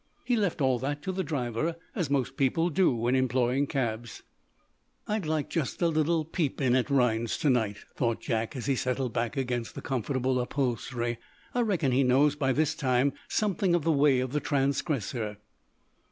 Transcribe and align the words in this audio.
He 0.23 0.35
left 0.35 0.61
all 0.61 0.79
that 0.79 1.03
to 1.03 1.11
the 1.11 1.23
driver, 1.23 1.75
as 1.93 2.09
most 2.09 2.35
people 2.35 2.71
do 2.71 2.91
when 2.95 3.13
employing 3.15 3.67
cabs. 3.67 4.23
"I'd 5.07 5.27
like 5.27 5.47
just 5.47 5.79
a 5.79 5.89
little 5.89 6.25
peep 6.25 6.59
in 6.59 6.75
at 6.75 6.89
Rhinds 6.89 7.37
tonight," 7.37 7.77
thought 7.95 8.19
Jack, 8.19 8.55
as 8.55 8.65
he 8.65 8.75
settled 8.75 9.13
back 9.13 9.37
against 9.37 9.75
the 9.75 9.81
comfortable 9.83 10.39
upholstery. 10.39 11.19
"I 11.53 11.61
reckon 11.61 11.91
he 11.91 12.01
knows, 12.01 12.35
by 12.35 12.51
this 12.51 12.73
time, 12.73 13.13
something 13.27 13.75
of 13.75 13.83
the 13.83 13.91
way 13.91 14.21
of 14.21 14.31
the 14.31 14.39
transgressor." 14.39 15.37